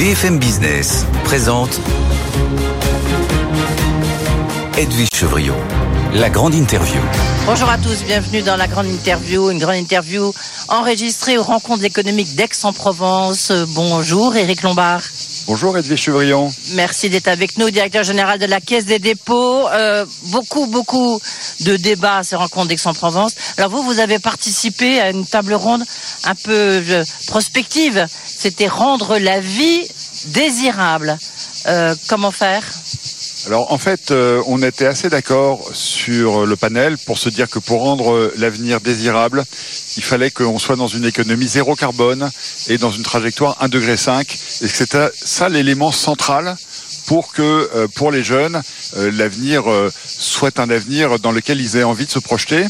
[0.00, 1.78] BFM Business présente
[4.78, 5.54] Edwige Chevrillon,
[6.14, 6.98] la grande interview.
[7.44, 10.32] Bonjour à tous, bienvenue dans la grande interview, une grande interview
[10.68, 13.52] enregistrée aux rencontres économiques d'Aix-en-Provence.
[13.74, 15.02] Bonjour Éric Lombard.
[15.50, 16.48] Bonjour Edwige Chevrillon.
[16.74, 19.68] Merci d'être avec nous, directeur général de la Caisse des dépôts.
[19.68, 21.20] Euh, beaucoup, beaucoup
[21.62, 23.34] de débats à ces rencontres d'Aix-en-Provence.
[23.56, 25.82] Alors vous, vous avez participé à une table ronde
[26.22, 26.52] un peu
[26.88, 28.06] euh, prospective.
[28.24, 29.88] C'était rendre la vie
[30.26, 31.18] désirable.
[31.66, 32.62] Euh, comment faire?
[33.46, 37.58] Alors en fait, euh, on était assez d'accord sur le panel pour se dire que
[37.58, 39.44] pour rendre l'avenir désirable,
[39.96, 42.30] il fallait qu'on soit dans une économie zéro carbone
[42.68, 43.92] et dans une trajectoire 1,5 degré.
[43.92, 46.56] Et c'était ça l'élément central
[47.06, 48.60] pour que euh, pour les jeunes,
[48.96, 49.64] euh, l'avenir
[50.06, 52.64] soit un avenir dans lequel ils aient envie de se projeter.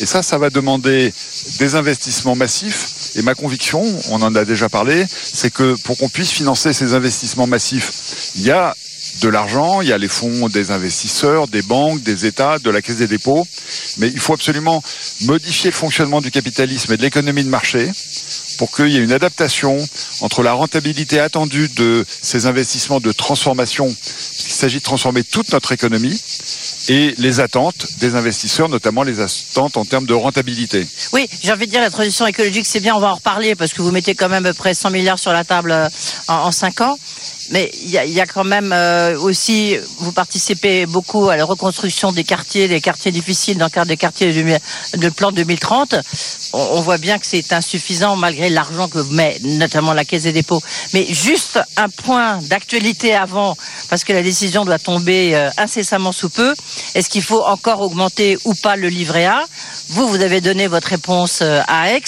[0.00, 1.12] Et ça, ça va demander
[1.58, 3.12] des investissements massifs.
[3.16, 6.94] Et ma conviction, on en a déjà parlé, c'est que pour qu'on puisse financer ces
[6.94, 8.76] investissements massifs, il y a
[9.20, 12.82] de l'argent, il y a les fonds des investisseurs, des banques, des États, de la
[12.82, 13.46] Caisse des dépôts,
[13.98, 14.82] mais il faut absolument
[15.22, 17.90] modifier le fonctionnement du capitalisme et de l'économie de marché
[18.58, 19.78] pour qu'il y ait une adaptation
[20.20, 25.72] entre la rentabilité attendue de ces investissements de transformation, puisqu'il s'agit de transformer toute notre
[25.72, 26.20] économie,
[26.88, 30.86] et les attentes des investisseurs, notamment les attentes en termes de rentabilité.
[31.12, 33.72] Oui, j'ai envie de dire la transition écologique, c'est bien, on va en reparler, parce
[33.72, 35.88] que vous mettez quand même à peu près 100 milliards sur la table euh,
[36.28, 36.98] en, 5 ans.
[37.50, 42.22] Mais il y a, quand même euh, aussi, vous participez beaucoup à la reconstruction des
[42.22, 45.96] quartiers, des quartiers difficiles dans le cadre des quartiers de, plan 2030.
[46.52, 50.62] On, voit bien que c'est insuffisant malgré l'argent que met notamment la Caisse des dépôts.
[50.94, 53.56] Mais juste un point d'actualité avant,
[53.88, 56.54] parce que la décision doit tomber euh, incessamment sous peu.
[56.94, 59.44] Est-ce qu'il faut encore augmenter ou pas le livret A?
[59.88, 62.00] Vous, vous avez donné votre réponse euh, à Aix.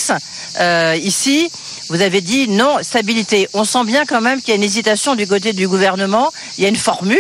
[1.03, 1.51] ici,
[1.89, 3.49] vous avez dit non, stabilité.
[3.53, 6.33] On sent bien quand même qu'il y a une hésitation du côté du gouvernement.
[6.57, 7.19] Il y a une formule.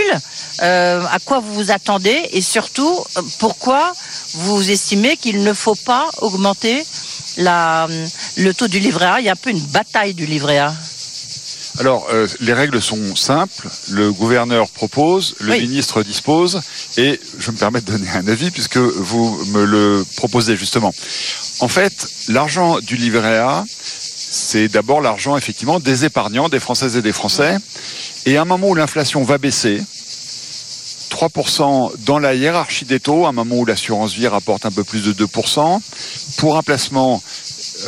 [0.62, 2.98] Euh, à quoi vous vous attendez et surtout
[3.38, 3.92] pourquoi
[4.34, 6.84] vous estimez qu'il ne faut pas augmenter
[7.38, 7.88] la,
[8.36, 9.20] le taux du livret A?
[9.20, 10.74] Il y a un peu une bataille du livret A.
[11.78, 13.68] Alors, euh, les règles sont simples.
[13.90, 16.60] Le gouverneur propose, le ministre dispose,
[16.98, 20.92] et je me permets de donner un avis puisque vous me le proposez justement.
[21.60, 23.64] En fait, l'argent du livret A,
[24.32, 27.58] c'est d'abord l'argent effectivement des épargnants, des Françaises et des Français.
[28.24, 29.82] Et à un moment où l'inflation va baisser,
[31.10, 34.84] 3% dans la hiérarchie des taux, à un moment où l'assurance vie rapporte un peu
[34.84, 35.80] plus de 2%,
[36.38, 37.22] pour un placement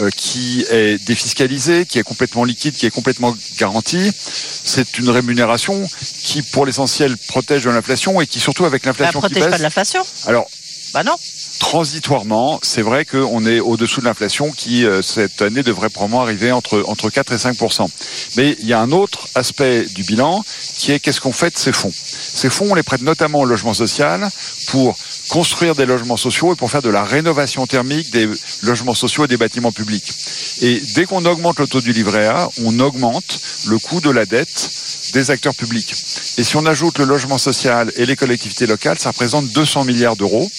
[0.00, 5.88] euh, qui est défiscalisé, qui est complètement liquide, qui est complètement garanti, c'est une rémunération
[6.22, 9.46] qui, pour l'essentiel, protège de l'inflation et qui, surtout avec l'inflation qui baisse...
[9.46, 10.46] pas de l'inflation Alors,
[10.92, 11.16] bah non
[11.64, 16.52] transitoirement, c'est vrai qu'on est au-dessous de l'inflation qui, euh, cette année, devrait probablement arriver
[16.52, 17.88] entre, entre 4 et 5%
[18.36, 20.44] Mais il y a un autre aspect du bilan
[20.76, 21.90] qui est qu'est-ce qu'on fait de ces fonds?
[21.90, 24.28] Ces fonds, on les prête notamment au logement social
[24.68, 24.94] pour
[25.30, 28.28] construire des logements sociaux et pour faire de la rénovation thermique des
[28.62, 30.12] logements sociaux et des bâtiments publics.
[30.60, 34.26] Et dès qu'on augmente le taux du livret A, on augmente le coût de la
[34.26, 34.70] dette
[35.14, 35.94] des acteurs publics.
[36.36, 40.16] Et si on ajoute le logement social et les collectivités locales, ça représente 200 milliards
[40.16, 40.50] d'euros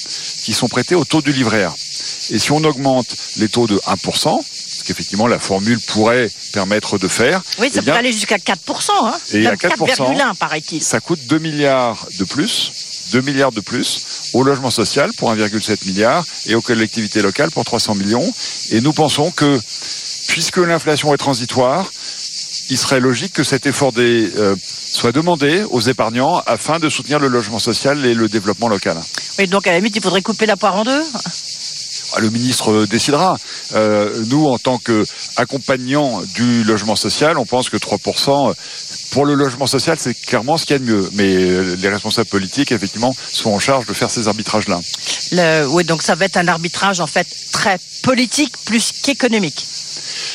[0.44, 1.76] qui sont prêtés au taux du livret A.
[2.32, 7.08] Et si on augmente les taux de 1%, ce qu'effectivement la formule pourrait permettre de
[7.08, 7.44] faire.
[7.60, 8.56] Oui, ça eh peut aller jusqu'à 4%.
[9.04, 9.14] Hein.
[9.34, 10.82] Et à 4%, paraît-il.
[10.82, 12.72] Ça coûte 2 milliards de plus.
[13.12, 17.64] 2 milliards de plus au logement social pour 1,7 milliard et aux collectivités locales pour
[17.64, 18.34] 300 millions.
[18.72, 19.60] Et nous pensons que,
[20.28, 21.92] puisque l'inflation est transitoire,
[22.70, 27.20] il serait logique que cet effort des, euh, soit demandé aux épargnants afin de soutenir
[27.20, 28.98] le logement social et le développement local.
[29.40, 31.04] Oui, donc à la limite, il faudrait couper la poire en deux
[32.14, 33.38] ah, le ministre décidera.
[33.74, 38.54] Euh, nous, en tant qu'accompagnants du logement social, on pense que 3%,
[39.12, 41.10] pour le logement social, c'est clairement ce qu'il y a de mieux.
[41.14, 44.80] Mais euh, les responsables politiques, effectivement, sont en charge de faire ces arbitrages-là.
[45.70, 49.66] Oui, donc ça va être un arbitrage, en fait, très politique plus qu'économique.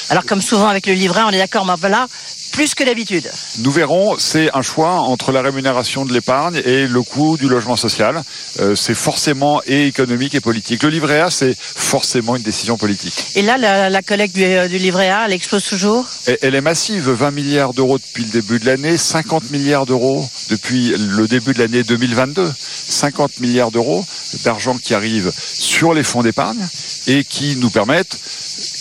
[0.08, 2.06] Alors comme souvent avec le livret, on est d'accord, mais voilà,
[2.50, 3.30] plus que d'habitude.
[3.58, 7.76] Nous verrons, c'est un choix entre la rémunération de l'épargne et le coût du logement
[7.76, 8.22] social.
[8.58, 10.82] Euh, c'est forcément et économique et politique.
[10.82, 13.14] Le livret A, c'est forcément une décision politique.
[13.36, 16.06] Et là, la, collecte du, du, livret A, elle explose toujours?
[16.42, 20.94] Elle est massive, 20 milliards d'euros depuis le début de l'année, 50 milliards d'euros depuis
[20.96, 22.52] le début de l'année 2022.
[22.88, 24.04] 50 milliards d'euros
[24.44, 26.66] d'argent qui arrive sur les fonds d'épargne
[27.06, 28.18] et qui nous permettent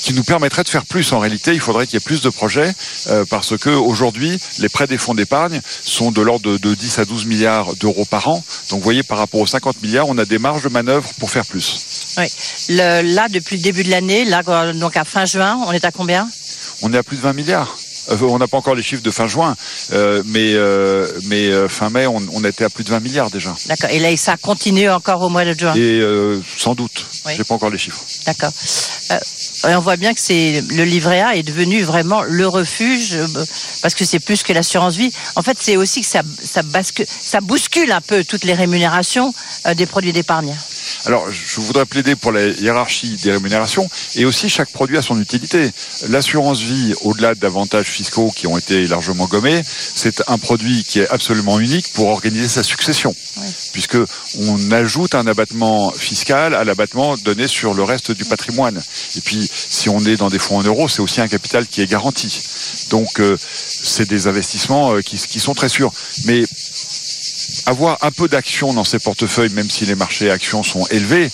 [0.10, 1.14] qui nous permettrait de faire plus.
[1.14, 2.74] En réalité, il faudrait qu'il y ait plus de projets
[3.10, 7.06] euh, parce que aujourd'hui, les prêts des fonds d'épargne sont de l'ordre de, 10 à
[7.06, 8.44] 12 milliards d'euros par an.
[8.72, 11.30] Donc, vous voyez, par rapport aux 50 milliards, on a des marges de manœuvre pour
[11.30, 12.16] faire plus.
[12.18, 12.26] Oui.
[12.70, 14.42] là, depuis le début de l'année, là,
[14.74, 16.28] donc à fin juin, on est à combien?
[16.82, 17.78] On est à plus de 20 milliards.
[18.12, 19.56] Euh, on n'a pas encore les chiffres de fin juin,
[19.94, 23.56] euh, mais, euh, mais fin mai, on, on était à plus de 20 milliards déjà.
[23.68, 23.90] D'accord.
[23.92, 25.74] Et là, ça continue encore au mois de juin?
[25.76, 26.02] Et
[26.58, 27.34] sans doute, Oui.
[27.38, 28.02] j'ai pas encore les chiffres.
[28.26, 28.52] D'accord.
[29.64, 33.18] On voit bien que c'est le livret A est devenu vraiment le refuge
[33.82, 35.12] parce que c'est plus que l'assurance vie.
[35.36, 39.34] En fait, c'est aussi que ça ça bascule, ça bouscule un peu toutes les rémunérations
[39.76, 40.56] des produits d'épargne.
[41.10, 45.20] Alors, je voudrais plaider pour la hiérarchie des rémunérations et aussi chaque produit a son
[45.20, 45.72] utilité.
[46.10, 51.10] L'assurance vie, au-delà d'avantages fiscaux qui ont été largement gommés, c'est un produit qui est
[51.10, 53.48] absolument unique pour organiser sa succession, Oui.
[53.74, 53.98] puisque
[54.38, 58.80] on ajoute un abattement fiscal à l'abattement donné sur le reste du patrimoine.
[59.16, 61.82] Et puis, si on est dans des fonds en euros, c'est aussi un capital qui
[61.82, 62.40] est garanti.
[62.92, 65.92] Donc, euh, c'est des investissements euh, qui, qui sont très sûrs.
[66.26, 66.44] Mais
[67.66, 71.30] avoir un peu d'action dans ses portefeuilles, même si les marchés actions sont élevés,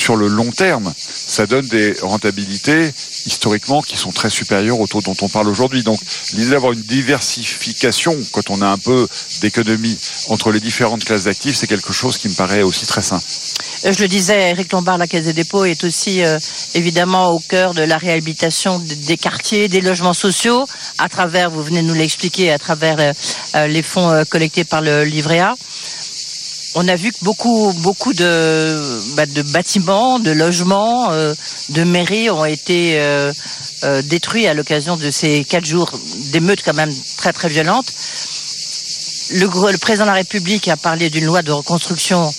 [0.00, 2.92] sur le long terme, ça donne des rentabilités
[3.26, 5.82] historiquement qui sont très supérieures au taux dont on parle aujourd'hui.
[5.82, 6.00] Donc
[6.32, 9.06] l'idée d'avoir une diversification quand on a un peu
[9.40, 9.96] d'économie
[10.28, 13.20] entre les différentes classes d'actifs, c'est quelque chose qui me paraît aussi très sain.
[13.84, 16.38] Euh, Je le disais, Eric Lombard, la Caisse des dépôts est aussi euh,
[16.74, 20.66] évidemment au cœur de la réhabilitation des quartiers, des logements sociaux,
[20.98, 22.98] à travers, vous venez nous l'expliquer, à travers
[23.54, 25.54] euh, les fonds collectés par le livret A.
[26.76, 32.96] On a vu que beaucoup, beaucoup de, bah, bâtiments, de logements, de mairies ont été
[34.04, 35.90] détruits à l'occasion de ces quatre jours
[36.30, 37.92] d'émeutes quand même très très violentes.
[39.32, 42.32] Le, le président de la République a parlé d'une loi de reconstruction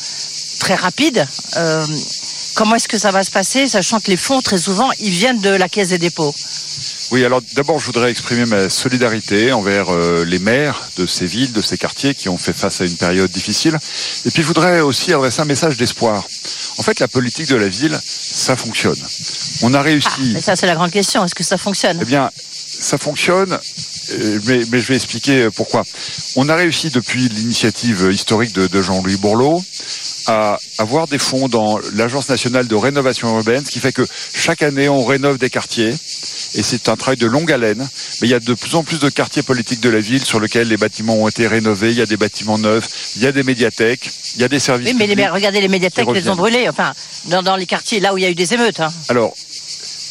[0.61, 1.27] très rapide.
[1.57, 1.85] Euh,
[2.53, 5.41] comment est-ce que ça va se passer, sachant que les fonds, très souvent, ils viennent
[5.41, 6.33] de la Caisse des dépôts?
[7.11, 11.51] Oui, alors d'abord, je voudrais exprimer ma solidarité envers euh, les maires de ces villes,
[11.51, 13.77] de ces quartiers qui ont fait face à une période difficile.
[14.25, 16.23] Et puis, je voudrais aussi adresser un message d'espoir.
[16.77, 19.01] En fait, la politique de la ville, ça fonctionne.
[19.63, 20.07] On a réussi.
[20.15, 21.25] Ah, mais ça, c'est la grande question.
[21.25, 21.97] Est-ce que ça fonctionne?
[22.01, 22.29] Eh bien,
[22.79, 23.53] ça fonctionne,
[24.11, 25.83] euh, mais, mais je vais expliquer pourquoi.
[26.35, 29.61] On a réussi depuis l'initiative historique de, de Jean-Louis Bourlot
[30.27, 34.61] à avoir des fonds dans l'Agence nationale de rénovation urbaine, ce qui fait que chaque
[34.61, 35.93] année, on rénove des quartiers.
[36.53, 37.87] Et c'est un travail de longue haleine.
[38.21, 40.39] Mais il y a de plus en plus de quartiers politiques de la ville sur
[40.39, 41.91] lesquels les bâtiments ont été rénovés.
[41.91, 44.59] Il y a des bâtiments neufs, il y a des médiathèques, il y a des
[44.59, 46.67] services Oui, mais les, regardez, les médiathèques, qui les ont brûlées.
[46.69, 46.93] Enfin,
[47.25, 48.79] dans, dans les quartiers, là où il y a eu des émeutes.
[48.79, 48.91] Hein.
[49.09, 49.33] Alors,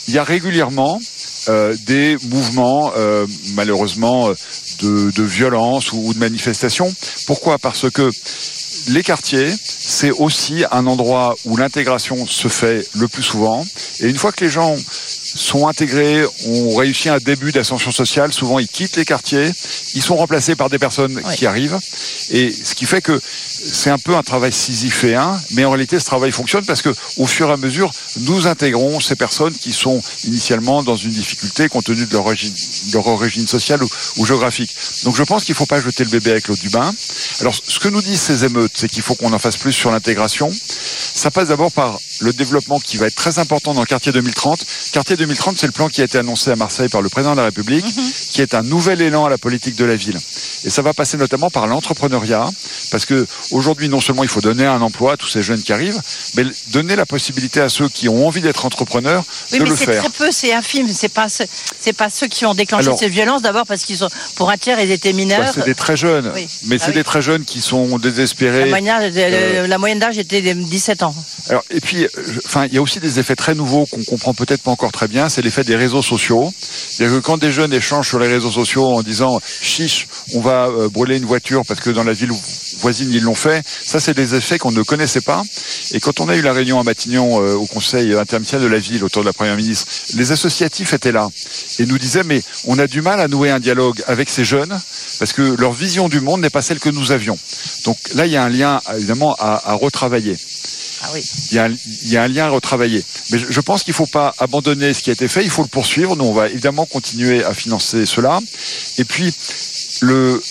[0.09, 1.01] il y a régulièrement
[1.49, 4.35] euh, des mouvements, euh, malheureusement, euh,
[4.81, 6.93] de, de violence ou, ou de manifestation.
[7.27, 7.59] Pourquoi?
[7.59, 8.11] Parce que
[8.89, 13.67] les quartiers, c'est aussi un endroit où l'intégration se fait le plus souvent.
[14.01, 14.77] Et une fois que les gens
[15.35, 19.51] sont intégrés, ont réussi un début d'ascension sociale, souvent ils quittent les quartiers,
[19.95, 21.37] ils sont remplacés par des personnes Oui.
[21.37, 21.79] qui arrivent.
[22.31, 26.05] Et ce qui fait que c'est un peu un travail sisyphéen, mais en réalité ce
[26.07, 27.91] travail fonctionne parce que au fur et à mesure,
[28.21, 32.53] nous intégrons ces personnes qui sont initialement dans une difficulté compte tenu de leur origine,
[32.53, 34.75] de leur origine sociale ou, ou géographique.
[35.05, 36.93] Donc je pense qu'il ne faut pas jeter le bébé avec l'eau du bain.
[37.41, 39.91] Alors ce que nous disent ces émeutes, c'est qu'il faut qu'on en fasse plus sur
[39.91, 40.51] l'intégration.
[41.15, 44.65] Ça passe d'abord par le développement qui va être très important dans le quartier 2030.
[44.93, 47.39] Quartier 2030, c'est le plan qui a été annoncé à Marseille par le président de
[47.39, 47.87] la République,
[48.31, 50.19] qui est un nouvel élan à la politique de la ville.
[50.65, 52.49] Et ça va passer notamment par l'entrepreneuriat,
[52.91, 55.73] parce que aujourd'hui, non seulement il faut donner un emploi à tous ces jeunes qui
[55.73, 56.01] arrivent,
[56.37, 59.77] mais donner la possibilité à ceux qui ont envie d'être entrepreneurs Oui, de mais le
[59.77, 60.01] c'est faire.
[60.03, 60.89] très peu, c'est infime.
[60.93, 61.45] C'est pas, ce-
[61.81, 63.43] c'est pas ceux qui ont déclenché Alors- ces violences.
[63.43, 65.53] D'abord parce qu'ils sont, pour un tiers, ils étaient Bah, mineurs.
[65.55, 66.47] c'est des très jeunes, Oui.
[66.67, 66.95] mais Ah c'est oui.
[66.97, 68.69] des très jeunes qui sont la, désespérés.
[68.69, 71.15] moyenne, Euh, la moyenne d'âge était de 17 ans.
[71.49, 72.09] Alors, et puis, euh,
[72.47, 75.09] enfin, il y a aussi des effets très nouveaux qu'on comprend peut-être pas encore très
[75.09, 75.29] bien.
[75.29, 76.53] C'est l'effet des réseaux sociaux.
[76.61, 80.67] C'est-à-dire que quand des jeunes échangent sur les réseaux sociaux en disant chiche, on va
[80.69, 82.33] euh, brûler une voiture parce que dans la ville
[82.81, 85.43] voisine ils l'ont fait, ça c'est des effets qu'on ne connaissait pas.
[85.93, 88.81] Et quand on a eu la réunion à Matignon euh, au Conseil interministériel de la
[88.81, 91.29] ville autour de la première ministre, les associatifs étaient là
[91.79, 94.79] et nous disaient mais on a du mal à nouer un dialogue avec ces jeunes
[95.19, 97.39] parce que leur vision du monde n'est pas celle que nous avions.
[97.85, 100.37] Donc là il y a un lien évidemment à, à retravailler.
[101.03, 101.23] Ah oui.
[101.51, 101.71] Il y, a un,
[102.03, 103.03] il y a un lien à retravailler.
[103.31, 105.51] Mais je, je pense qu'il ne faut pas abandonner ce qui a été fait, il
[105.51, 106.15] faut le poursuivre.
[106.15, 108.39] Nous, on va évidemment continuer à financer cela.
[108.99, 109.33] Et puis,
[110.03, 110.43] le,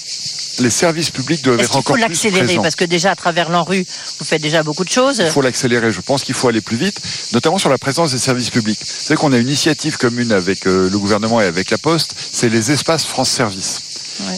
[0.60, 2.62] les services publics doivent être encore faut plus l'accélérer présents.
[2.62, 3.86] Parce que déjà, à travers l'ANRU,
[4.20, 5.22] vous faites déjà beaucoup de choses.
[5.25, 5.92] Il faut l'accélérer.
[5.92, 7.00] Je pense qu'il faut aller plus vite,
[7.34, 8.80] notamment sur la présence des services publics.
[8.80, 12.16] Vous savez qu'on a une initiative commune avec euh, le gouvernement et avec la Poste,
[12.32, 13.82] c'est les espaces France Service.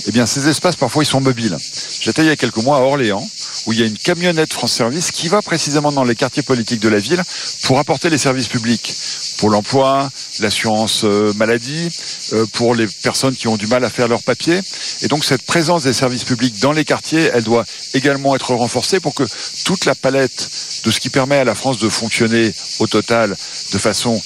[0.08, 1.58] Eh bien, ces espaces, parfois, ils sont mobiles.
[2.00, 3.28] J'étais il y a quelques mois à Orléans,
[3.66, 6.80] où il y a une camionnette France Service qui va précisément dans les quartiers politiques
[6.80, 7.22] de la ville
[7.64, 8.94] pour apporter les services publics,
[9.38, 11.90] pour l'emploi, l'assurance euh, maladie,
[12.34, 14.60] euh, pour les personnes qui ont du mal à faire leurs papiers.
[15.02, 19.00] Et donc, cette présence des services publics dans les quartiers, elle doit également être renforcée
[19.00, 19.24] pour que
[19.64, 20.50] toute la palette
[20.86, 23.36] de ce qui permet à la France de fonctionner au total
[23.72, 24.22] de façon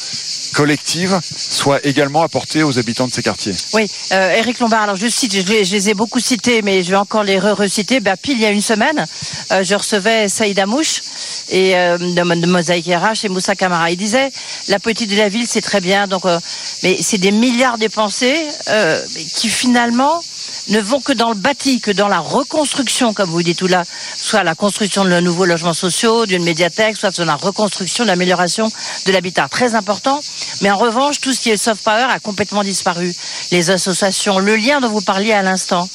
[0.55, 3.53] collective soit également apportée aux habitants de ces quartiers.
[3.73, 6.95] Oui, euh, Eric Lombard, alors je cite, je, les- ai beaucoup cités, mais je vais
[6.95, 7.99] encore les re-reciter.
[7.99, 9.05] Ben, pile il y a une semaine,
[9.51, 11.01] euh, je recevais Saïd Amouche
[11.49, 13.91] et, euh, de, Mosaïque RH et Moussa Camara.
[13.91, 14.31] Il disait,
[14.69, 16.39] la politique de la ville, c'est très bien, donc, euh,
[16.83, 19.01] mais c'est des milliards dépensés euh,
[19.35, 20.23] qui finalement
[20.69, 23.83] ne vont que dans le bâti, que dans la reconstruction, comme vous dites tout là,
[24.15, 28.71] soit la construction de nouveaux logements sociaux, d'une médiathèque, soit la reconstruction, l'amélioration
[29.05, 29.47] de l'habitat.
[29.49, 30.19] Très important.
[30.61, 33.13] Mais en revanche, tout ce qui est soft power a complètement disparu.
[33.51, 35.87] Les associations, le lien dont vous parliez à l'instant.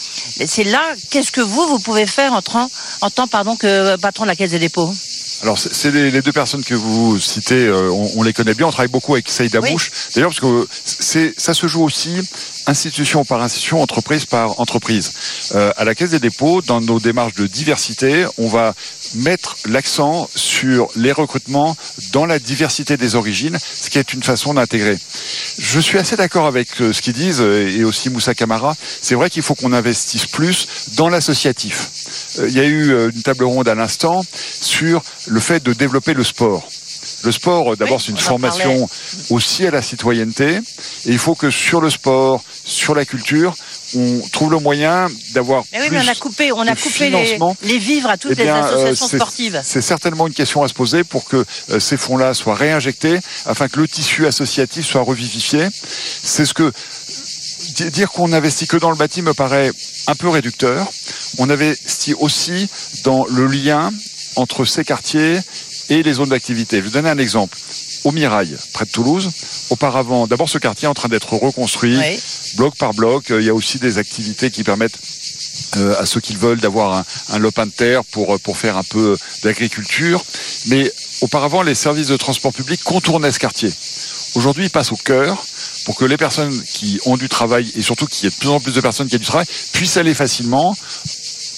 [0.47, 4.25] C'est là, qu'est-ce que vous, vous pouvez faire en tant, en tant pardon, que patron
[4.25, 4.93] de la Caisse des dépôts?
[5.43, 8.67] Alors, c'est les, les deux personnes que vous citez, euh, on, on les connaît bien.
[8.67, 9.69] On travaille beaucoup avec Saïd Oui.
[9.71, 9.91] Amouche.
[10.15, 12.11] D'ailleurs, parce que c'est, ça se joue aussi
[12.67, 15.13] institution par institution, entreprise par entreprise.
[15.55, 18.75] Euh, à la Caisse des dépôts, dans nos démarches de diversité, on va
[19.17, 21.77] mettre l'accent sur les recrutements
[22.13, 24.99] dans la diversité des origines, ce qui est une façon d'intégrer.
[25.59, 28.75] Je suis assez d'accord avec euh, ce qu'ils disent, euh, et aussi Moussa Camara.
[29.03, 31.91] C'est vrai qu'il faut qu'on investisse plus dans l'associatif.
[32.39, 34.23] Euh, Il y a eu une table ronde à l'instant
[34.61, 36.69] sur le fait de développer le sport.
[37.23, 38.89] Le sport, euh, d'abord, Oui, c'est une formation
[39.31, 40.57] aussi à la citoyenneté.
[40.57, 40.61] Et
[41.11, 43.55] il faut que sur le sport, sur la culture,
[43.97, 47.11] on trouve le moyen d'avoir Mais oui, plus mais on a coupé, on a coupé
[47.11, 49.61] les, les vivres à toutes eh bien, les euh, associations c'est- sportives.
[49.65, 53.69] C'est certainement une question à se poser pour que euh, ces fonds-là soient réinjectés afin
[53.69, 55.67] que le tissu associatif soit revivifié.
[56.23, 56.73] C'est ce que
[57.77, 59.71] di- dire qu'on investit que dans le bâti me paraît
[60.07, 60.87] un peu réducteur.
[61.39, 62.69] On investit aussi
[63.05, 63.93] dans le lien
[64.37, 65.41] entre ces quartiers
[65.91, 66.77] et les zones d'activité.
[66.77, 67.59] Je vais vous donner un exemple.
[68.05, 69.29] Au Mirail, près de Toulouse,
[69.69, 72.19] auparavant, d'abord ce quartier est en train d'être reconstruit Oui.
[72.57, 73.31] bloc par bloc.
[73.31, 74.97] Euh, Il y a aussi des activités qui permettent
[75.77, 77.05] euh, à ceux qui le veulent d'avoir un,
[77.35, 80.25] un lopin de terre pour, euh, pour faire un peu d'agriculture.
[80.69, 83.71] Mais auparavant, les services de transport public contournaient ce quartier.
[84.35, 85.45] Aujourd'hui, ils passent au cœur
[85.85, 88.49] pour que les personnes qui ont du travail et surtout qu'il y ait de plus
[88.49, 90.75] en plus de personnes qui ont du travail puissent aller facilement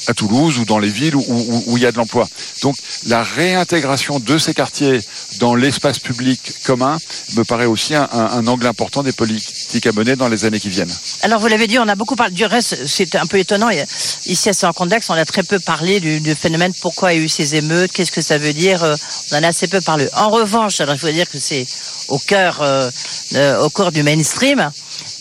[0.09, 2.28] à Toulouse ou dans les villes où, il y a de l'emploi.
[2.62, 5.00] Donc la réintégration de ces quartiers
[5.38, 6.99] dans l'espace public commun
[7.37, 10.94] me paraît aussi un, angle important des politiques à mener dans les années qui viennent.
[11.23, 12.87] Alors vous l'avez dit, on a beaucoup parlé du reste.
[12.87, 13.71] C'est un peu étonnant.
[14.26, 16.73] Ici à Saint-Condex, on a très peu parlé du, du phénomène.
[16.80, 17.92] Pourquoi il y a eu ces émeutes?
[17.92, 18.82] Qu'est-ce que ça veut dire?
[18.82, 18.97] Euh,
[19.32, 20.09] On en a assez peu parlé.
[20.14, 21.66] En revanche, alors il faut dire que c'est
[22.09, 22.90] au cœur, euh,
[23.35, 24.71] euh, au cœur du mainstream.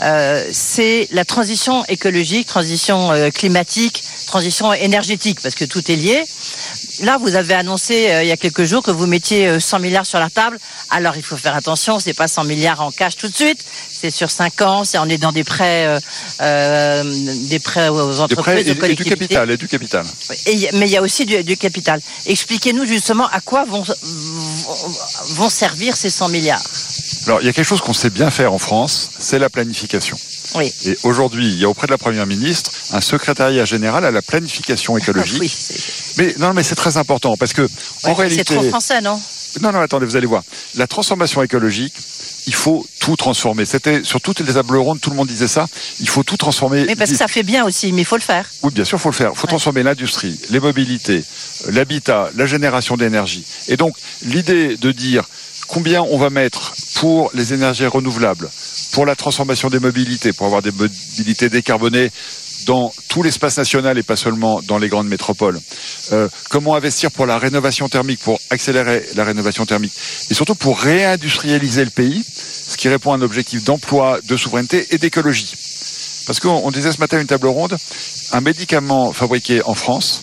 [0.01, 6.23] Euh, c'est la transition écologique, transition euh, climatique, transition énergétique, parce que tout est lié.
[7.03, 9.79] Là, vous avez annoncé euh, il y a quelques jours que vous mettiez euh, 100
[9.79, 10.59] milliards sur la table.
[10.89, 13.59] Alors, il faut faire attention, c'est pas 100 milliards en cash tout de suite.
[13.91, 14.83] C'est sur 5 ans.
[14.83, 15.87] C'est on est dans des prêts,
[16.39, 20.05] des prêts aux Des entreprises, prêts et, du capital, et du capital.
[20.47, 22.01] Et il y a- mais il y a aussi du, du capital.
[22.25, 23.95] Expliquez-nous justement à quoi vont, vont,
[25.35, 26.63] vont servir ces 100 milliards.
[27.27, 30.17] Alors, il y a quelque chose qu'on sait bien faire en France, c'est la planification.
[30.55, 30.73] Oui.
[30.85, 34.21] Et aujourd'hui, il y a auprès de la Première ministre un secrétariat général à la
[34.21, 35.39] planification écologique.
[35.39, 35.51] Oui,
[36.17, 37.69] Mais non, mais c'est très important parce que en ouais,
[38.03, 39.19] c'est réalité, trop français, non?
[39.61, 40.43] Non, non, attendez, vous allez voir.
[40.75, 41.93] La transformation écologique,
[42.47, 43.65] il faut tout transformer.
[43.65, 45.67] C'était sur toutes les tables rondes, tout le monde disait ça.
[45.99, 46.85] Il faut tout transformer.
[46.85, 48.45] Mais parce que ça fait bien aussi, mais il faut le faire.
[48.63, 49.33] Oui, bien sûr, faut le faire.
[49.35, 49.49] faut Ouais.
[49.49, 51.23] transformer l'industrie, les mobilités,
[51.67, 53.45] euh, l'habitat, la génération d'énergie.
[53.67, 55.25] Et donc, l'idée de dire
[55.67, 58.47] combien on va mettre pour les énergies renouvelables,
[58.91, 62.11] pour la transformation des mobilités, pour avoir des mobilités décarbonées
[62.67, 65.59] dans tout l'espace national et pas seulement dans les grandes métropoles.
[66.11, 69.93] Euh, comment investir pour la rénovation thermique, pour accélérer la rénovation thermique,
[70.29, 74.85] et surtout pour réindustrialiser le pays, ce qui répond à un objectif d'emploi, de souveraineté
[74.91, 75.55] et d'écologie.
[76.27, 77.75] Parce qu'on on disait ce matin à une table ronde,
[78.31, 80.21] un médicament fabriqué en France,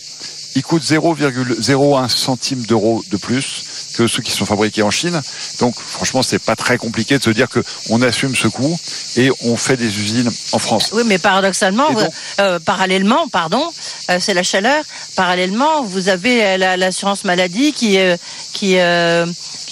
[0.55, 3.63] il coûte 0,01 centime d'euro de plus
[3.95, 5.21] que ceux qui sont fabriqués en Chine.
[5.59, 8.77] Donc franchement, c'est pas très compliqué de se dire que on assume ce coût
[9.17, 10.91] et on fait des usines en France.
[10.93, 12.07] Oui, mais paradoxalement, donc- vous-
[12.39, 13.63] euh, parallèlement, pardon,
[14.09, 14.83] euh, c'est la chaleur.
[15.15, 18.15] Parallèlement, vous avez euh, la- l'assurance maladie qui euh,
[18.53, 19.25] qui euh,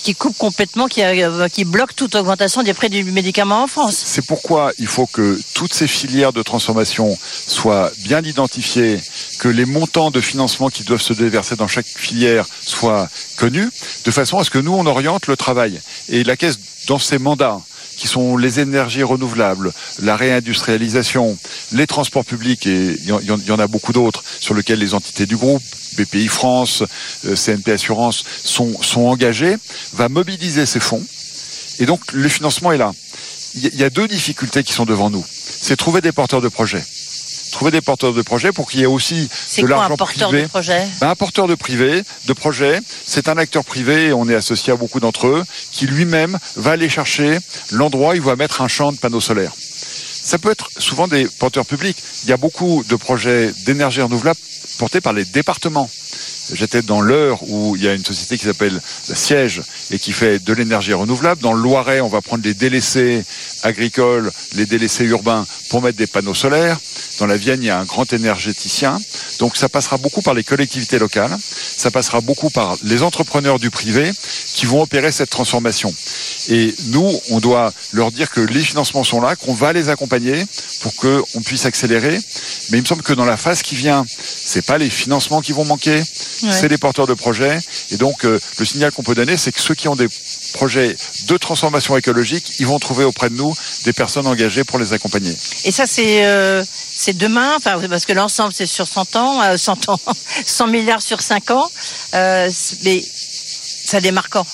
[0.07, 4.01] qui coupe complètement, qui euh, qui bloque toute augmentation des prix du médicament en France.
[4.05, 9.01] C'est pourquoi il faut que toutes ces filières de transformation soient bien identifiées,
[9.39, 13.69] que les montants de financement qui doivent se déverser dans chaque filière soient connus,
[14.05, 15.81] de façon à ce que nous, on oriente le travail.
[16.07, 17.59] Et la Caisse, dans ses mandats,
[17.97, 21.37] qui sont les énergies renouvelables, la réindustrialisation,
[21.73, 23.11] les transports publics, et il y
[23.51, 25.63] en- a beaucoup d'autres, sur lesquels les entités du groupe,
[25.97, 26.83] BPI France,
[27.25, 29.55] euh, CNP Assurance, sont, engagées,
[29.93, 31.03] va mobiliser ces fonds.
[31.79, 32.93] Et donc, le financement est là.
[33.55, 35.25] Il y a deux difficultés qui sont devant nous.
[35.61, 36.83] C'est trouver des porteurs de projets.
[37.57, 39.97] Trouver des porteurs de projets pour qu'il y ait aussi C'est de quoi l'argent un
[39.97, 40.43] porteur privé.
[40.43, 40.87] de projet?
[41.01, 44.73] Ben, un porteur de privé, de projet, c'est un acteur privé, et on est associé
[44.73, 47.39] à beaucoup d'entre eux, qui lui-même va aller chercher
[47.71, 49.53] l'endroit où il va mettre un champ de panneaux solaires.
[49.57, 51.97] Ça peut être souvent des porteurs publics.
[52.25, 54.39] Il y a beaucoup de projets d'énergie renouvelable
[54.77, 55.89] portés par les départements.
[56.53, 58.79] J'étais dans l'heure où il y a une société qui s'appelle
[59.13, 59.61] Siège
[59.91, 61.41] et qui fait de l'énergie renouvelable.
[61.41, 63.25] Dans le Loiret, on va prendre les délaissés
[63.67, 66.79] agricoles, les délaissés urbains pour mettre des panneaux solaires.
[67.19, 68.99] Dans la Vienne, il y a un grand énergéticien.
[69.39, 71.35] Donc ça passera beaucoup par les collectivités locales.
[71.41, 74.11] Ça passera beaucoup par les entrepreneurs du privé
[74.55, 75.93] qui vont opérer cette transformation.
[76.49, 80.45] Et nous, on doit leur dire que les financements sont là, qu'on va les accompagner
[80.81, 82.17] pour qu'on puisse accélérer.
[82.71, 85.51] Mais il me semble que dans la phase qui vient, c'est pas les financements qui
[85.51, 85.97] vont manquer,
[86.43, 86.51] Ouais.
[86.51, 87.57] c'est les porteurs de projets.
[87.91, 90.07] Et donc, euh, le signal qu'on peut donner, c'est que ceux qui ont des
[90.57, 90.95] projets
[91.27, 93.53] de transformation écologique, ils vont trouver auprès de nous
[93.85, 95.33] des personnes engagées pour les accompagner.
[95.65, 96.63] Et ça, c'est euh,
[97.13, 99.99] demain, enfin, parce que l'ensemble, c'est sur 100 ans, euh, 100 ans,
[100.45, 101.69] 100 milliards sur 5 ans.
[102.15, 102.49] Euh,
[102.83, 103.03] mais
[103.91, 104.45] ça démarre quand?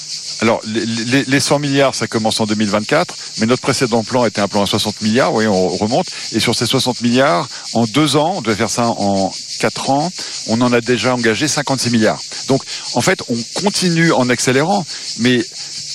[0.42, 4.42] Alors, les, les- les 100 milliards, ça commence en 2024, mais notre précédent plan était
[4.42, 6.08] un plan à 60 milliards, vous voyez, on remonte.
[6.34, 10.12] Et sur ces 60 milliards, en deux ans, on devait faire ça en quatre ans,
[10.48, 12.20] on en a déjà engagé 56 milliards.
[12.50, 12.62] Donc,
[12.96, 14.86] en fait, on continue en accélérant,
[15.20, 15.40] mais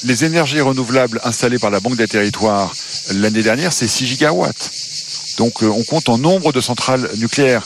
[0.05, 2.73] les énergies renouvelables installées par la Banque des Territoires
[3.15, 4.71] l'année dernière, c'est 6 gigawatts.
[5.39, 7.65] Donc, euh, on compte en nombre de centrales nucléaires.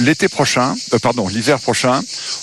[0.00, 2.02] L'été prochain, euh, pardon, l'hiver prochain,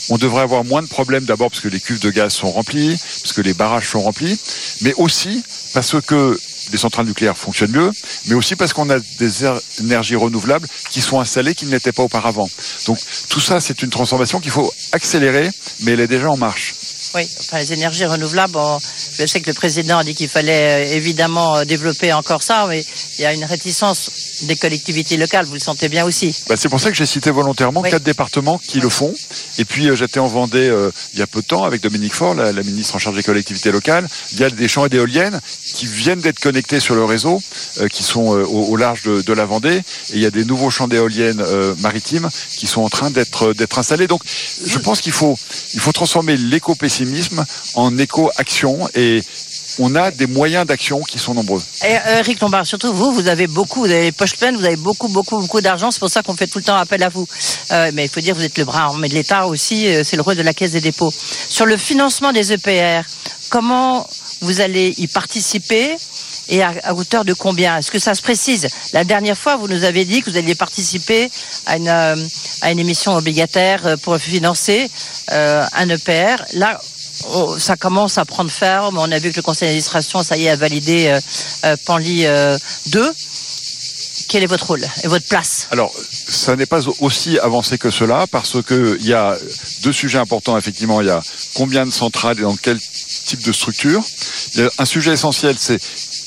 [0.09, 2.97] on devrait avoir moins de problèmes d'abord parce que les cuves de gaz sont remplies,
[3.21, 4.39] parce que les barrages sont remplis,
[4.81, 5.43] mais aussi
[5.73, 6.39] parce que
[6.71, 7.91] les centrales nucléaires fonctionnent mieux,
[8.27, 11.91] mais aussi parce qu'on a des er- énergies renouvelables qui sont installées qui ne l'étaient
[11.91, 12.49] pas auparavant.
[12.87, 15.49] Donc tout ça, c'est une transformation qu'il faut accélérer,
[15.81, 16.70] mais elle est déjà en marche.
[17.13, 18.79] Oui, enfin, les énergies renouvelables, on-
[19.21, 22.65] je sais que le président a dit qu'il fallait euh, évidemment euh, développer encore ça,
[22.67, 22.83] mais
[23.17, 24.11] il y a une réticence
[24.43, 26.35] des collectivités locales, vous le sentez bien aussi.
[26.47, 27.89] Bah, c'est pour ça que j'ai cité volontairement Oui.
[27.91, 29.13] quatre départements qui le font.
[29.59, 32.13] Et puis euh, j'étais en Vendée euh, il y a peu de temps avec Dominique
[32.13, 34.07] Faure, la, la ministre en charge des collectivités locales.
[34.33, 35.39] Il y a des champs d'éoliennes
[35.75, 37.41] qui viennent d'être connectés sur le réseau,
[37.79, 39.77] euh, qui sont au, au large de, de la Vendée.
[39.77, 41.43] Et il y a des nouveaux champs d'éoliennes
[41.79, 44.07] maritimes qui sont en train d'être d'être installés.
[44.07, 44.21] Donc
[44.65, 45.37] je pense qu'il faut
[45.73, 49.10] il faut transformer l'éco-pessimisme en éco-action et
[49.79, 51.61] on a des moyens d'action qui sont nombreux.
[51.83, 54.65] Et euh, Eric Lombard, surtout vous, vous avez beaucoup, vous avez les poches pleines, vous
[54.65, 55.91] avez beaucoup, beaucoup, beaucoup d'argent.
[55.91, 57.27] C'est pour ça qu'on fait tout le temps appel à vous.
[57.71, 59.87] Euh, mais il faut dire, vous êtes le bras armé de l'État aussi.
[59.87, 61.11] euh, c'est le rôle de la Caisse des dépôts.
[61.49, 63.07] Sur le financement des EPR,
[63.49, 64.07] comment
[64.41, 65.95] vous allez y participer
[66.49, 67.77] et à, hauteur de combien?
[67.77, 68.67] Est-ce que ça se précise?
[68.93, 71.29] La dernière fois, vous nous avez dit que vous alliez participer
[71.65, 74.89] à une, émission obligataire pour financer
[75.29, 76.43] un EPR.
[76.53, 76.81] Là,
[77.29, 78.97] on- ça commence à prendre ferme.
[78.97, 81.19] On a vu que le conseil d'administration, ça y est, a validé euh,
[81.65, 82.57] euh, Panly euh,
[82.87, 83.11] 2.
[84.27, 85.67] Quel est votre rôle et votre place?
[85.71, 85.91] Alors,
[86.29, 89.37] ça n'est pas aussi avancé que cela parce que il y a
[89.83, 90.57] deux sujets importants.
[90.57, 91.21] Effectivement, il y a
[91.53, 94.01] combien de centrales et dans quel type de structure.
[94.77, 95.79] Un sujet essentiel, c'est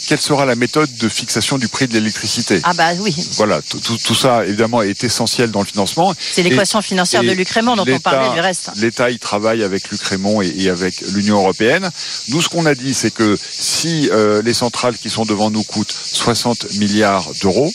[0.07, 2.61] quelle sera la méthode de fixation du prix de l'électricité.
[2.64, 6.14] Ah bah oui, Voilà, tout, tout- tout ça évidemment est essentiel dans le financement.
[6.33, 8.71] c'est l'équation financière de Luc Raymond dont on parlait du reste.
[8.77, 11.90] L'État y travaille avec Luc Raymond et, et avec l'Union européenne.
[12.29, 15.62] Nous, ce qu'on a dit, c'est que si euh, les centrales qui sont devant nous
[15.64, 17.73] coûtent 60 milliards d'euros,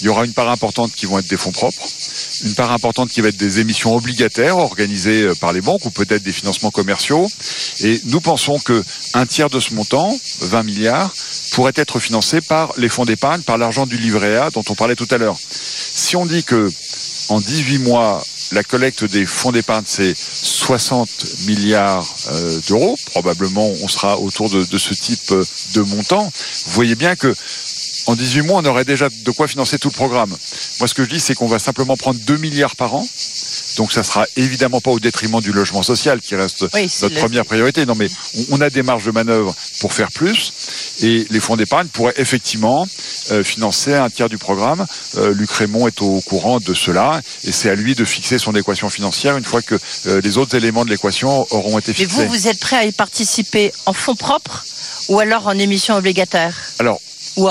[0.00, 1.82] il y aura une part importante qui vont être des fonds propres,
[2.44, 5.90] une part importante qui va être des émissions obligataires organisées euh, par les banques ou
[5.90, 7.28] peut-être des financements commerciaux.
[7.80, 8.82] Et nous pensons que
[9.14, 11.12] un tiers de ce montant, 20 milliards,
[11.52, 14.96] pourrait être financé par les fonds d'épargne, par l'argent du livret A dont on parlait
[14.96, 15.36] tout à l'heure.
[15.50, 16.70] Si on dit que
[17.28, 18.22] en 18 mois,
[18.52, 21.08] la collecte des fonds d'épargne, c'est 60
[21.46, 22.96] milliards euh, d'euros.
[23.06, 26.24] Probablement, on sera autour de, de ce type euh, de montant.
[26.24, 27.34] Vous voyez bien que
[28.08, 30.30] en 18 mois, on aurait déjà de quoi financer tout le programme.
[30.80, 33.06] Moi, ce que je dis, c'est qu'on va simplement prendre 2 milliards par an.
[33.76, 37.20] Donc, ça sera évidemment pas au détriment du logement social, qui reste Oui, notre le-
[37.20, 37.84] première priorité.
[37.84, 38.08] Non, mais
[38.50, 40.52] on, a des marges de manœuvre pour faire plus.
[41.02, 42.88] Et les fonds d'épargne pourraient effectivement
[43.30, 44.86] euh, financer un tiers du programme.
[45.16, 47.20] Euh, Luc Raymond est au courant de cela.
[47.44, 50.56] Et c'est à lui de fixer son équation financière une fois que euh, les autres
[50.56, 52.24] éléments de l'équation auront été Mais fixés.
[52.26, 54.64] vous, vous êtes prêt à y participer en fonds propres
[55.10, 56.54] ou alors en émission obligataire?
[56.78, 57.00] Alors,
[57.38, 57.48] ou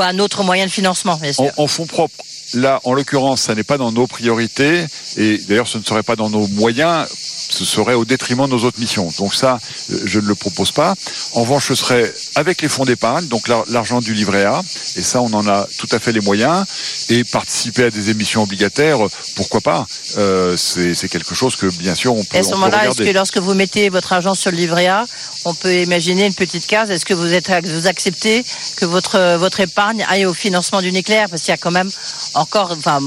[0.00, 1.52] à, un autre moyen de financement, bien sûr.
[1.56, 2.16] En, en fonds propres,
[2.54, 6.16] là, en l'occurrence, ça n'est pas dans nos priorités, et d'ailleurs, ce ne serait pas
[6.16, 7.06] dans nos moyens,
[7.48, 9.12] ce serait au détriment de nos autres missions.
[9.18, 9.58] Donc ça,
[9.90, 10.94] euh, je ne le propose pas.
[11.34, 14.62] En revanche, ce serait avec les fonds d'épargne, donc l'argent du livret A,
[14.96, 16.64] et ça, on en a tout à fait les moyens,
[17.08, 18.98] et participer à des émissions obligataires,
[19.36, 19.86] pourquoi pas.
[20.16, 22.38] Euh, C'est quelque chose que, bien sûr, on peut.
[22.38, 25.04] À ce moment-là, est-ce que lorsque vous mettez votre argent sur le livret A,
[25.44, 26.90] on peut imaginer une petite case?
[26.90, 28.44] Est-ce que vous êtes vous acceptez
[28.76, 31.28] que votre votre épargne aille au financement du nucléaire?
[31.30, 31.90] Parce qu'il y a quand même
[32.36, 33.00] encore, enfin,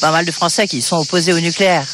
[0.00, 1.86] pas mal de Français qui sont opposés au nucléaire.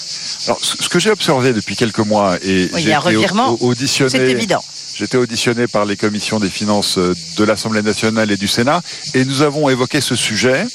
[0.47, 3.17] Alors, ce que j'ai observé depuis quelques mois et j'ai été
[3.61, 4.11] auditionné.
[4.11, 4.63] C'est évident.
[4.95, 8.83] J'étais auditionné par les commissions des finances euh, de l'Assemblée nationale et du Sénat
[9.15, 10.67] et nous avons évoqué ce sujet.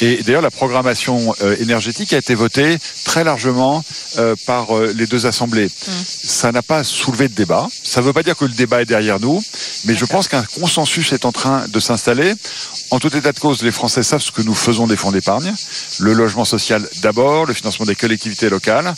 [0.00, 2.78] Et d'ailleurs, la programmation euh, énergétique a été votée
[3.14, 3.84] très largement
[4.18, 4.66] euh, par
[4.98, 5.66] les deux assemblées.
[5.66, 5.90] Mmh.
[6.24, 7.68] Ça n'a pas soulevé de débat.
[7.84, 9.40] Ça ne veut pas dire que le débat est derrière nous,
[9.84, 12.34] mais je pense qu'un consensus est en train de s'installer.
[12.90, 15.54] En tout état de cause, les Français savent ce que nous faisons des fonds d'épargne.
[16.00, 18.92] Le logement social d'abord, le financement des collectivités locales.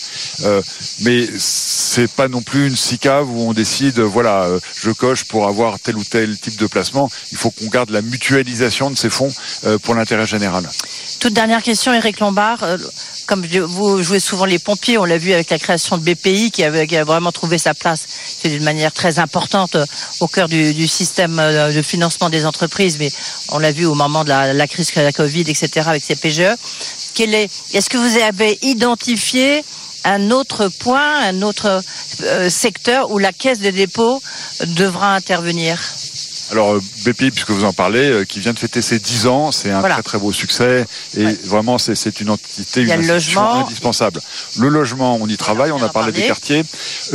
[0.44, 0.62] Euh,
[1.00, 5.46] mais c'est pas non plus une SICAV où on décide, voilà, euh, je coche pour
[5.46, 7.10] avoir tel ou tel type de placement.
[7.32, 9.32] Il faut qu'on garde la mutualisation de ces fonds
[9.66, 10.68] euh, pour l'intérêt général.
[11.20, 12.64] Toute dernière question, Eric Lombard.
[13.26, 16.50] Euh, comme vous jouez souvent les pompiers, on l'a vu avec la création de BPI
[16.50, 18.06] qui, avait, a vraiment trouvé sa place
[18.44, 19.76] d'une manière très importante
[20.20, 22.98] au cœur du, système de financement des entreprises.
[22.98, 23.10] Mais
[23.50, 26.56] on l'a vu au moment de la, crise de la Covid, etc., avec ces PGE.
[27.72, 29.64] Est-ce que vous avez identifié
[30.04, 31.82] un autre point, un autre
[32.22, 34.22] euh, secteur où la caisse de dépôt
[34.76, 35.80] devra intervenir?
[36.50, 39.52] Alors euh, BPI, puisque vous en parlez, euh, qui vient de fêter ses 10 ans,
[39.52, 40.86] c'est un très très beau succès.
[41.16, 44.20] Et vraiment c'est une entité, une institution indispensable.
[44.58, 46.64] Le logement, on y travaille, on, a parlé des quartiers,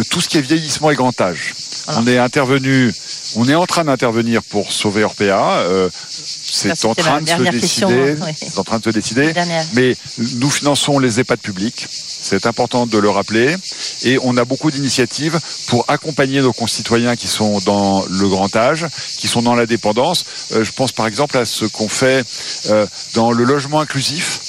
[0.10, 1.54] tout ce qui est vieillissement et grand âge.
[1.88, 2.94] On est intervenu,
[3.36, 5.90] on est en train d'intervenir pour sauver Orpea.
[5.92, 9.34] c'est en, train de se décider, c'est en train de se décider.
[9.74, 9.96] Mais
[10.36, 11.88] nous finançons les EHPAD publics.
[12.22, 13.56] C'est important de le rappeler.
[14.04, 18.86] Et on a beaucoup d'initiatives pour accompagner nos concitoyens qui sont dans le grand âge,
[19.18, 20.26] qui sont dans la dépendance.
[20.54, 22.24] Euh, je pense par exemple à ce qu'on fait
[22.70, 24.40] euh, dans le logement inclusif,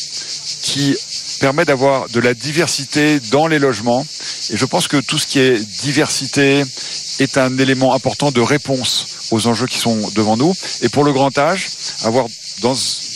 [0.63, 0.97] qui
[1.41, 4.07] permet d'avoir de la diversité dans les logements.
[4.51, 6.63] Et je pense que tout ce qui est diversité
[7.23, 10.55] est un élément important de réponse aux enjeux qui sont devant nous.
[10.83, 11.69] Et pour le grand âge,
[12.05, 12.27] avoir
[12.61, 12.75] dans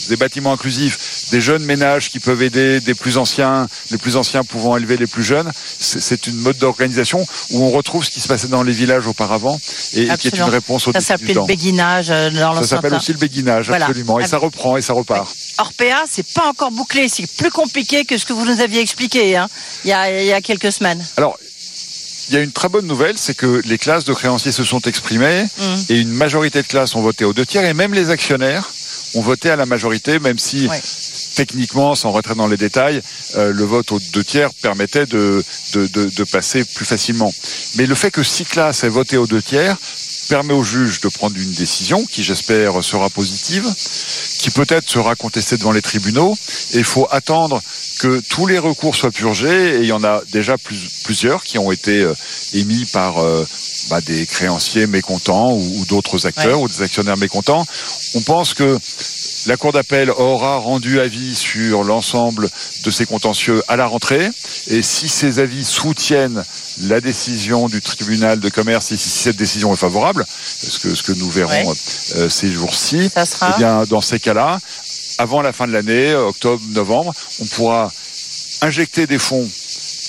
[0.09, 4.43] des bâtiments inclusifs, des jeunes ménages qui peuvent aider des plus anciens, les plus anciens
[4.43, 5.51] pouvant élever les plus jeunes.
[5.79, 9.59] C'est une mode d'organisation où on retrouve ce qui se passait dans les villages auparavant
[9.93, 13.11] et, qui est une réponse au Ça s'appelle le béguinage euh, dans Ça s'appelle aussi
[13.11, 14.19] le béguinage, absolument.
[14.19, 15.27] Et ça reprend et ça repart.
[15.57, 19.35] Orpea, c'est pas encore bouclé, c'est plus compliqué que ce que vous nous aviez expliqué
[19.35, 19.49] hein,
[19.83, 21.03] il, y a, il y a quelques semaines.
[21.17, 21.37] Alors,
[22.29, 24.81] il y a une très bonne nouvelle, c'est que les classes de créanciers se sont
[24.81, 25.75] exprimées mmh.
[25.89, 28.69] et une majorité de classes ont voté aux deux tiers et même les actionnaires
[29.15, 30.67] ont voté à la majorité, même si
[31.35, 33.01] techniquement, sans rentrer dans les détails,
[33.35, 37.31] euh, le vote aux deux tiers permettait de, de, de, de, passer plus facilement.
[37.75, 39.77] Mais le fait que six classes aient voté aux deux tiers
[40.27, 43.65] permet au juge de prendre une décision qui, j'espère, sera positive,
[44.39, 46.35] qui peut-être sera contestée devant les tribunaux.
[46.73, 47.61] Et il faut attendre
[47.99, 49.75] que tous les recours soient purgés.
[49.75, 52.13] Et il y en a déjà plus, plusieurs qui ont été euh,
[52.53, 53.45] émis par euh,
[53.89, 57.65] bah, des créanciers mécontents ou, d'autres acteurs ou des actionnaires mécontents.
[58.15, 58.77] On pense que
[59.47, 62.49] la Cour d'appel aura rendu avis sur l'ensemble
[62.83, 64.29] de ces contentieux à la rentrée.
[64.67, 66.43] Et si ces avis soutiennent
[66.83, 71.01] la décision du tribunal de commerce, et si cette décision est favorable, ce que, ce
[71.01, 71.73] que nous verrons
[72.17, 74.59] euh, ces jours-ci, eh bien, dans ces cas-là,
[75.17, 77.91] avant la fin de l'année, octobre, novembre, on pourra
[78.61, 79.47] injecter des fonds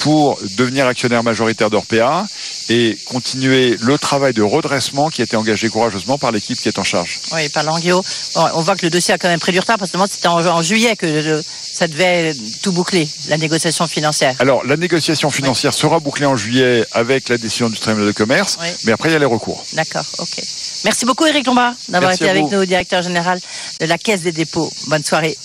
[0.01, 2.27] pour devenir actionnaire majoritaire d'Orpea
[2.69, 6.79] et continuer le travail de redressement qui a été engagé courageusement par l'équipe qui est
[6.79, 7.21] en charge.
[7.33, 8.03] Oui, par l'Anguio.
[8.37, 10.63] on voit que le dossier a quand même pris du retard parce que c'était en,
[10.63, 14.35] juillet que ça devait tout boucler, la négociation financière.
[14.39, 18.59] Alors, la négociation financière sera bouclée en juillet avec la décision du tribunal de commerce,
[18.85, 19.65] mais après, il y a les recours.
[19.75, 20.43] D'accord, ok.
[20.85, 23.41] Merci beaucoup, Eric Lombard, d'avoir été avec nous, directeur général
[23.81, 24.71] de la Caisse des dépôts.
[24.89, 25.37] Bonne soirée.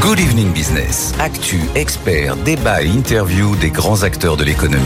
[0.00, 1.12] Good Evening Business.
[1.18, 4.84] Actu, expert, débat et interview des grands acteurs de l'économie.